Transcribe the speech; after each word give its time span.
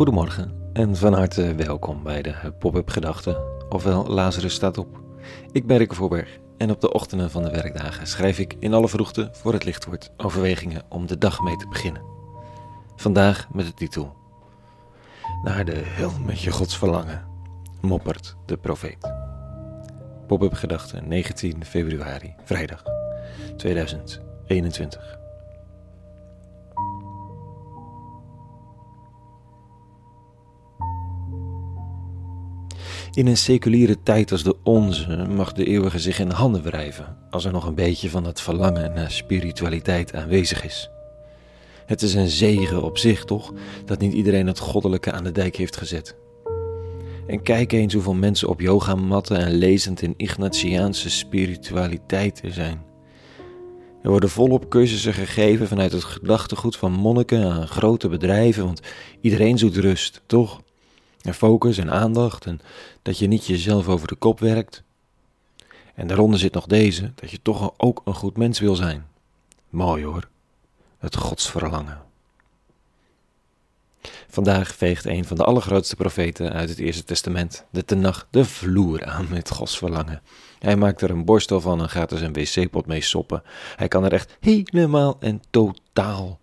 Goedemorgen 0.00 0.70
en 0.72 0.96
van 0.96 1.12
harte 1.12 1.54
welkom 1.54 2.02
bij 2.02 2.22
de 2.22 2.52
Pop-up 2.58 2.88
Gedachten, 2.88 3.36
ofwel 3.68 4.06
Lazarus 4.06 4.54
staat 4.54 4.78
op. 4.78 5.00
Ik 5.52 5.66
ben 5.66 5.76
Rikke 5.76 5.94
Voorberg 5.94 6.38
en 6.56 6.70
op 6.70 6.80
de 6.80 6.92
ochtenden 6.92 7.30
van 7.30 7.42
de 7.42 7.50
werkdagen 7.50 8.06
schrijf 8.06 8.38
ik 8.38 8.56
in 8.58 8.74
alle 8.74 8.88
vroegte 8.88 9.28
voor 9.32 9.52
het 9.52 9.64
licht 9.64 9.84
wordt 9.84 10.10
overwegingen 10.16 10.82
om 10.88 11.06
de 11.06 11.18
dag 11.18 11.40
mee 11.40 11.56
te 11.56 11.68
beginnen. 11.68 12.02
Vandaag 12.96 13.48
met 13.52 13.66
de 13.66 13.74
titel 13.74 14.16
Naar 15.42 15.64
de 15.64 15.82
hel 15.84 16.12
met 16.26 16.40
je 16.40 16.50
gods 16.50 16.78
verlangen, 16.78 17.24
moppert 17.80 18.36
de 18.46 18.56
profeet. 18.56 19.12
Pop-up 20.26 20.52
Gedachten 20.52 21.08
19 21.08 21.64
februari, 21.64 22.34
vrijdag 22.44 22.82
2021. 23.56 25.19
In 33.14 33.26
een 33.26 33.36
seculiere 33.36 34.02
tijd 34.02 34.32
als 34.32 34.42
de 34.42 34.56
onze 34.62 35.26
mag 35.36 35.52
de 35.52 35.64
eeuwige 35.64 35.98
zich 35.98 36.18
in 36.18 36.30
handen 36.30 36.62
wrijven 36.62 37.16
als 37.30 37.44
er 37.44 37.52
nog 37.52 37.66
een 37.66 37.74
beetje 37.74 38.10
van 38.10 38.24
dat 38.24 38.40
verlangen 38.40 38.92
naar 38.94 39.10
spiritualiteit 39.10 40.14
aanwezig 40.14 40.64
is. 40.64 40.90
Het 41.86 42.02
is 42.02 42.14
een 42.14 42.28
zegen 42.28 42.82
op 42.82 42.98
zich, 42.98 43.24
toch, 43.24 43.52
dat 43.84 43.98
niet 43.98 44.12
iedereen 44.12 44.46
het 44.46 44.58
goddelijke 44.58 45.12
aan 45.12 45.24
de 45.24 45.32
dijk 45.32 45.56
heeft 45.56 45.76
gezet. 45.76 46.16
En 47.26 47.42
kijk 47.42 47.72
eens 47.72 47.94
hoeveel 47.94 48.14
mensen 48.14 48.48
op 48.48 48.60
yogamatten 48.60 49.36
en 49.36 49.52
lezend 49.52 50.02
in 50.02 50.14
Ignatiaanse 50.16 51.10
spiritualiteit 51.10 52.40
er 52.44 52.52
zijn. 52.52 52.82
Er 54.02 54.10
worden 54.10 54.30
volop 54.30 54.68
cursussen 54.68 55.14
gegeven 55.14 55.68
vanuit 55.68 55.92
het 55.92 56.04
gedachtegoed 56.04 56.76
van 56.76 56.92
monniken 56.92 57.44
aan 57.44 57.68
grote 57.68 58.08
bedrijven, 58.08 58.64
want 58.64 58.80
iedereen 59.20 59.58
zoekt 59.58 59.76
rust, 59.76 60.22
toch? 60.26 60.60
En 61.20 61.34
focus 61.34 61.78
en 61.78 61.90
aandacht 61.90 62.46
en 62.46 62.60
dat 63.02 63.18
je 63.18 63.26
niet 63.26 63.46
jezelf 63.46 63.88
over 63.88 64.08
de 64.08 64.14
kop 64.14 64.40
werkt. 64.40 64.82
En 65.94 66.06
daaronder 66.06 66.38
zit 66.38 66.54
nog 66.54 66.66
deze, 66.66 67.12
dat 67.14 67.30
je 67.30 67.42
toch 67.42 67.74
ook 67.76 68.02
een 68.04 68.14
goed 68.14 68.36
mens 68.36 68.58
wil 68.60 68.74
zijn. 68.74 69.06
Mooi 69.68 70.04
hoor, 70.04 70.28
het 70.98 71.16
godsverlangen. 71.16 72.02
Vandaag 74.28 74.74
veegt 74.74 75.04
een 75.04 75.24
van 75.24 75.36
de 75.36 75.44
allergrootste 75.44 75.96
profeten 75.96 76.52
uit 76.52 76.68
het 76.68 76.78
Eerste 76.78 77.04
Testament, 77.04 77.64
de 77.70 77.84
Tenach, 77.84 78.26
de 78.30 78.44
vloer 78.44 79.04
aan 79.04 79.26
met 79.30 79.50
godsverlangen. 79.50 80.22
Hij 80.58 80.76
maakt 80.76 81.00
er 81.00 81.10
een 81.10 81.24
borstel 81.24 81.60
van 81.60 81.80
en 81.80 81.88
gaat 81.88 82.12
er 82.12 82.18
zijn 82.18 82.32
wc-pot 82.32 82.86
mee 82.86 83.00
soppen. 83.00 83.42
Hij 83.76 83.88
kan 83.88 84.04
er 84.04 84.12
echt 84.12 84.36
helemaal 84.40 85.16
en 85.20 85.42
totaal 85.50 86.40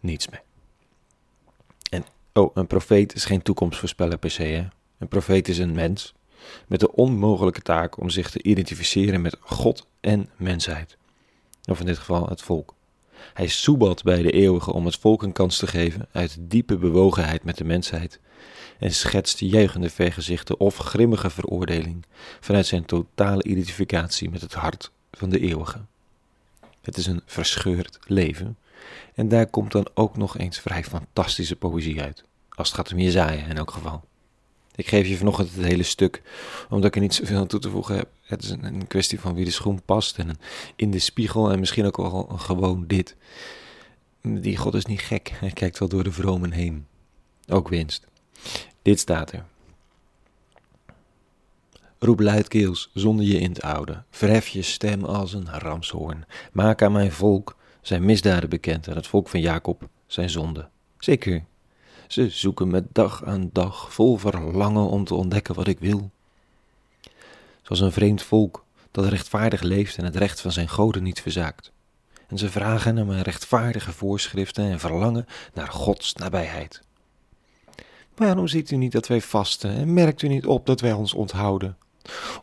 niets 0.00 0.28
mee. 0.28 0.40
Oh, 2.32 2.50
een 2.54 2.66
profeet 2.66 3.14
is 3.14 3.24
geen 3.24 3.42
toekomstvoorspeller 3.42 4.18
per 4.18 4.30
se. 4.30 4.42
Hè? 4.42 4.66
Een 4.98 5.08
profeet 5.08 5.48
is 5.48 5.58
een 5.58 5.74
mens 5.74 6.14
met 6.66 6.80
de 6.80 6.92
onmogelijke 6.92 7.62
taak 7.62 8.00
om 8.00 8.10
zich 8.10 8.30
te 8.30 8.42
identificeren 8.42 9.20
met 9.20 9.36
God 9.40 9.86
en 10.00 10.30
mensheid. 10.36 10.96
Of 11.64 11.80
in 11.80 11.86
dit 11.86 11.98
geval 11.98 12.26
het 12.26 12.42
volk. 12.42 12.74
Hij 13.34 13.48
soebat 13.48 14.02
bij 14.02 14.22
de 14.22 14.30
eeuwige 14.30 14.72
om 14.72 14.84
het 14.84 14.96
volk 14.96 15.22
een 15.22 15.32
kans 15.32 15.56
te 15.56 15.66
geven 15.66 16.08
uit 16.12 16.36
diepe 16.40 16.76
bewogenheid 16.76 17.44
met 17.44 17.56
de 17.56 17.64
mensheid 17.64 18.20
en 18.78 18.92
schetst 18.92 19.38
juichende 19.38 19.90
vergezichten 19.90 20.60
of 20.60 20.76
grimmige 20.76 21.30
veroordeling 21.30 22.04
vanuit 22.40 22.66
zijn 22.66 22.84
totale 22.84 23.44
identificatie 23.44 24.30
met 24.30 24.40
het 24.40 24.54
hart 24.54 24.90
van 25.12 25.30
de 25.30 25.40
eeuwige. 25.40 25.80
Het 26.80 26.96
is 26.96 27.06
een 27.06 27.22
verscheurd 27.26 27.98
leven 28.06 28.56
en 29.14 29.28
daar 29.28 29.46
komt 29.46 29.72
dan 29.72 29.86
ook 29.94 30.16
nog 30.16 30.38
eens 30.38 30.60
vrij 30.60 30.84
fantastische 30.84 31.56
poëzie 31.56 32.00
uit. 32.02 32.24
Als 32.48 32.68
het 32.68 32.76
gaat 32.76 32.92
om 32.92 32.98
Jezaja 32.98 33.46
in 33.46 33.56
elk 33.56 33.70
geval. 33.70 34.04
Ik 34.74 34.88
geef 34.88 35.06
je 35.06 35.16
vanochtend 35.16 35.54
het 35.54 35.64
hele 35.64 35.82
stuk, 35.82 36.22
omdat 36.68 36.84
ik 36.88 36.94
er 36.94 37.00
niet 37.00 37.14
zoveel 37.14 37.38
aan 37.38 37.46
toe 37.46 37.60
te 37.60 37.70
voegen 37.70 37.96
heb. 37.96 38.08
Het 38.22 38.42
is 38.42 38.50
een, 38.50 38.86
kwestie 38.86 39.20
van 39.20 39.34
wie 39.34 39.44
de 39.44 39.50
schoen 39.50 39.82
past 39.82 40.18
en 40.18 40.38
in 40.76 40.90
de 40.90 40.98
spiegel 40.98 41.50
en 41.50 41.58
misschien 41.58 41.86
ook 41.86 41.96
wel 41.96 42.24
gewoon 42.36 42.86
dit. 42.86 43.16
Die 44.22 44.56
God 44.56 44.74
is 44.74 44.84
niet 44.84 45.00
gek, 45.00 45.32
hij 45.34 45.50
kijkt 45.50 45.78
wel 45.78 45.88
door 45.88 46.04
de 46.04 46.12
vromen 46.12 46.52
heen. 46.52 46.86
Ook 47.48 47.68
winst. 47.68 48.06
Dit 48.82 49.00
staat 49.00 49.32
er. 49.32 49.44
Roep 51.98 52.20
luidkeels 52.20 52.90
zonder 52.94 53.26
je 53.26 53.38
in 53.38 53.52
te 53.52 53.66
houden. 53.66 54.04
Verhef 54.10 54.48
je 54.48 54.62
stem 54.62 55.04
als 55.04 55.32
een 55.32 55.50
ramshoorn. 55.50 56.24
Maak 56.52 56.82
aan 56.82 56.92
mijn 56.92 57.12
volk 57.12 57.56
zijn 57.82 58.04
misdaden 58.04 58.48
bekend 58.48 58.86
en 58.86 58.96
het 58.96 59.06
volk 59.06 59.28
van 59.28 59.40
Jacob 59.40 59.88
zijn 60.06 60.30
zonde. 60.30 60.68
Zeker, 60.98 61.44
ze 62.08 62.28
zoeken 62.28 62.68
me 62.68 62.84
dag 62.92 63.24
aan 63.24 63.50
dag 63.52 63.92
vol 63.92 64.16
verlangen 64.16 64.88
om 64.88 65.04
te 65.04 65.14
ontdekken 65.14 65.54
wat 65.54 65.66
ik 65.66 65.78
wil. 65.78 66.10
Zoals 67.62 67.80
een 67.80 67.92
vreemd 67.92 68.22
volk 68.22 68.64
dat 68.90 69.06
rechtvaardig 69.06 69.62
leeft 69.62 69.96
en 69.96 70.04
het 70.04 70.16
recht 70.16 70.40
van 70.40 70.52
zijn 70.52 70.68
goden 70.68 71.02
niet 71.02 71.20
verzaakt. 71.20 71.72
En 72.28 72.38
ze 72.38 72.50
vragen 72.50 72.94
naar 72.94 73.06
mijn 73.06 73.22
rechtvaardige 73.22 73.92
voorschriften 73.92 74.64
en 74.64 74.80
verlangen 74.80 75.26
naar 75.54 75.68
Gods 75.68 76.14
nabijheid. 76.14 76.82
Waarom 78.14 78.48
ziet 78.48 78.70
u 78.70 78.76
niet 78.76 78.92
dat 78.92 79.06
wij 79.06 79.20
vasten 79.20 79.70
en 79.70 79.92
merkt 79.92 80.22
u 80.22 80.28
niet 80.28 80.46
op 80.46 80.66
dat 80.66 80.80
wij 80.80 80.92
ons 80.92 81.14
onthouden? 81.14 81.76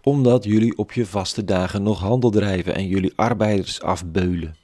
Omdat 0.02 0.44
jullie 0.44 0.78
op 0.78 0.94
je 0.94 1.06
vaste 1.06 1.44
dagen 1.44 1.84
nog 1.84 2.00
handel 2.00 2.30
drijven 2.30 2.76
en 2.76 2.88
jullie 2.88 3.14
arbeiders 3.16 3.82
afbeulen 3.82 4.56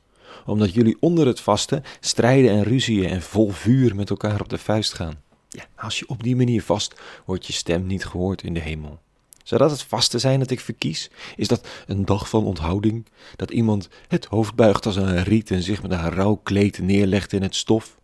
omdat 0.45 0.73
jullie 0.73 0.97
onder 0.99 1.27
het 1.27 1.39
vasten 1.39 1.83
strijden 1.99 2.51
en 2.51 2.63
ruzieën 2.63 3.09
en 3.09 3.21
vol 3.21 3.49
vuur 3.49 3.95
met 3.95 4.09
elkaar 4.09 4.41
op 4.41 4.49
de 4.49 4.57
vuist 4.57 4.93
gaan. 4.93 5.21
Ja, 5.49 5.65
als 5.75 5.99
je 5.99 6.07
op 6.07 6.23
die 6.23 6.35
manier 6.35 6.63
vast, 6.63 6.95
wordt 7.25 7.45
je 7.45 7.53
stem 7.53 7.85
niet 7.85 8.05
gehoord 8.05 8.43
in 8.43 8.53
de 8.53 8.59
hemel. 8.59 8.99
Zou 9.43 9.61
dat 9.61 9.71
het 9.71 9.83
vasten 9.83 10.19
zijn 10.19 10.39
dat 10.39 10.51
ik 10.51 10.59
verkies? 10.59 11.09
Is 11.35 11.47
dat 11.47 11.67
een 11.87 12.05
dag 12.05 12.29
van 12.29 12.45
onthouding? 12.45 13.05
Dat 13.35 13.51
iemand 13.51 13.89
het 14.07 14.25
hoofd 14.25 14.55
buigt 14.55 14.85
als 14.85 14.95
een 14.95 15.23
riet 15.23 15.51
en 15.51 15.63
zich 15.63 15.81
met 15.81 15.91
een 15.91 16.09
rauw 16.09 16.35
kleed 16.35 16.79
neerlegt 16.79 17.33
in 17.33 17.41
het 17.41 17.55
stof? 17.55 17.97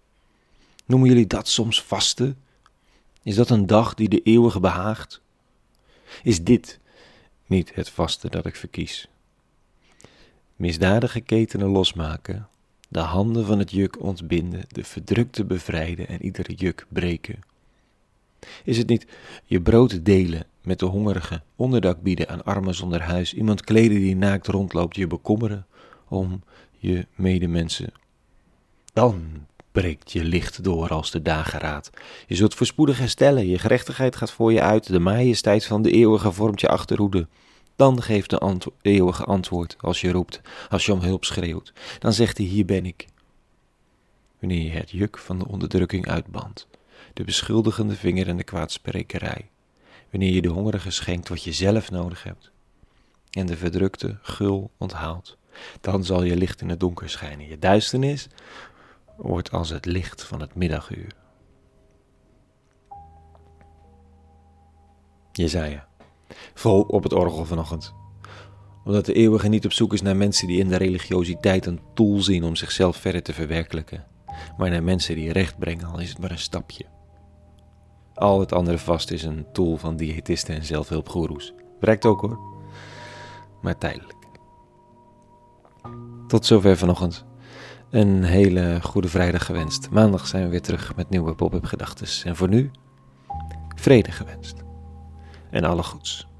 Noemen 0.85 1.09
jullie 1.09 1.27
dat 1.27 1.47
soms 1.47 1.81
vasten? 1.81 2.37
Is 3.23 3.35
dat 3.35 3.49
een 3.49 3.67
dag 3.67 3.93
die 3.93 4.09
de 4.09 4.21
eeuwige 4.21 4.59
behaagt? 4.59 5.21
Is 6.23 6.43
dit 6.43 6.79
niet 7.45 7.75
het 7.75 7.89
vasten 7.89 8.31
dat 8.31 8.45
ik 8.45 8.55
verkies? 8.55 9.07
Misdadige 10.61 11.21
ketenen 11.21 11.67
losmaken, 11.67 12.47
de 12.89 12.99
handen 12.99 13.45
van 13.45 13.59
het 13.59 13.71
juk 13.71 14.03
ontbinden, 14.03 14.63
de 14.67 14.83
verdrukte 14.83 15.45
bevrijden 15.45 16.07
en 16.07 16.23
iedere 16.23 16.53
juk 16.53 16.85
breken. 16.89 17.39
Is 18.63 18.77
het 18.77 18.87
niet 18.87 19.07
je 19.45 19.61
brood 19.61 20.05
delen 20.05 20.45
met 20.63 20.79
de 20.79 20.85
hongerige, 20.85 21.41
onderdak 21.55 22.01
bieden 22.01 22.29
aan 22.29 22.43
armen 22.43 22.75
zonder 22.75 23.01
huis, 23.01 23.33
iemand 23.33 23.63
kleden 23.63 23.97
die 23.97 24.15
naakt 24.15 24.47
rondloopt, 24.47 24.95
je 24.95 25.07
bekommeren 25.07 25.65
om 26.07 26.43
je 26.77 27.05
medemensen? 27.15 27.93
Dan 28.93 29.45
breekt 29.71 30.11
je 30.11 30.23
licht 30.23 30.63
door 30.63 30.89
als 30.89 31.11
de 31.11 31.21
dageraad. 31.21 31.89
Je 32.27 32.35
zult 32.35 32.53
voorspoedig 32.53 32.97
herstellen, 32.97 33.47
je 33.47 33.59
gerechtigheid 33.59 34.15
gaat 34.15 34.31
voor 34.31 34.53
je 34.53 34.61
uit, 34.61 34.87
de 34.87 34.99
majesteit 34.99 35.65
van 35.65 35.81
de 35.81 35.91
eeuwige 35.91 36.31
vormt 36.31 36.61
je 36.61 36.69
achterhoede. 36.69 37.27
Dan 37.81 38.01
geeft 38.01 38.29
de 38.29 38.71
eeuwige 38.81 39.23
antwoord 39.23 39.75
als 39.79 40.01
je 40.01 40.11
roept, 40.11 40.41
als 40.69 40.85
je 40.85 40.93
om 40.93 40.99
hulp 40.99 41.25
schreeuwt. 41.25 41.73
Dan 41.99 42.13
zegt 42.13 42.37
hij: 42.37 42.45
Hier 42.45 42.65
ben 42.65 42.85
ik. 42.85 43.07
Wanneer 44.39 44.63
je 44.63 44.69
het 44.69 44.91
juk 44.91 45.17
van 45.17 45.39
de 45.39 45.47
onderdrukking 45.47 46.07
uitbandt, 46.07 46.67
de 47.13 47.23
beschuldigende 47.23 47.95
vinger 47.95 48.27
en 48.27 48.37
de 48.37 48.43
kwaadsprekerij. 48.43 49.49
Wanneer 50.09 50.33
je 50.33 50.41
de 50.41 50.47
hongerige 50.47 50.91
schenkt 50.91 51.29
wat 51.29 51.43
je 51.43 51.51
zelf 51.51 51.91
nodig 51.91 52.23
hebt. 52.23 52.51
En 53.29 53.45
de 53.45 53.57
verdrukte 53.57 54.17
gul 54.21 54.71
onthaalt. 54.77 55.37
Dan 55.81 56.03
zal 56.03 56.23
je 56.23 56.37
licht 56.37 56.61
in 56.61 56.69
het 56.69 56.79
donker 56.79 57.09
schijnen. 57.09 57.47
Je 57.47 57.59
duisternis 57.59 58.27
wordt 59.15 59.51
als 59.51 59.69
het 59.69 59.85
licht 59.85 60.23
van 60.23 60.41
het 60.41 60.55
middaguur. 60.55 61.11
Jezaja 65.31 65.89
vol 66.53 66.81
op 66.81 67.03
het 67.03 67.13
orgel 67.13 67.45
vanochtend. 67.45 67.93
Omdat 68.83 69.05
de 69.05 69.13
eeuwige 69.13 69.47
niet 69.47 69.65
op 69.65 69.73
zoek 69.73 69.93
is 69.93 70.01
naar 70.01 70.15
mensen 70.15 70.47
die 70.47 70.59
in 70.59 70.67
de 70.67 70.75
religiositeit 70.75 71.65
een 71.65 71.79
tool 71.93 72.21
zien 72.21 72.43
om 72.43 72.55
zichzelf 72.55 72.97
verder 72.97 73.23
te 73.23 73.33
verwerkelijken, 73.33 74.05
maar 74.57 74.69
naar 74.69 74.83
mensen 74.83 75.15
die 75.15 75.31
recht 75.31 75.59
brengen, 75.59 75.85
al 75.85 75.99
is 75.99 76.09
het 76.09 76.19
maar 76.19 76.31
een 76.31 76.37
stapje. 76.37 76.85
Al 78.13 78.39
het 78.39 78.53
andere 78.53 78.77
vast 78.77 79.11
is 79.11 79.23
een 79.23 79.45
tool 79.53 79.77
van 79.77 79.95
diëtisten 79.97 80.55
en 80.55 80.65
zelfhulpgoeroes. 80.65 81.53
Werkt 81.79 82.05
ook 82.05 82.21
hoor, 82.21 82.39
maar 83.61 83.77
tijdelijk. 83.77 84.19
Tot 86.27 86.45
zover 86.45 86.77
vanochtend. 86.77 87.25
Een 87.89 88.23
hele 88.23 88.79
goede 88.81 89.07
vrijdag 89.07 89.45
gewenst. 89.45 89.89
Maandag 89.89 90.27
zijn 90.27 90.43
we 90.43 90.49
weer 90.49 90.61
terug 90.61 90.95
met 90.95 91.09
nieuwe 91.09 91.35
pop-up 91.35 91.65
gedachtes. 91.65 92.23
En 92.23 92.35
voor 92.35 92.49
nu, 92.49 92.71
vrede 93.75 94.11
gewenst 94.11 94.60
en 95.51 95.63
alle 95.65 95.83
goeds. 95.83 96.30